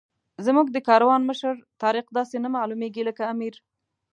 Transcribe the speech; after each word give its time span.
زموږ 0.45 0.67
د 0.71 0.77
کاروان 0.87 1.21
مشر 1.29 1.53
طارق 1.81 2.05
داسې 2.17 2.37
نه 2.43 2.49
معلومېږي 2.55 3.03
لکه 3.09 3.23
امیر. 3.33 3.53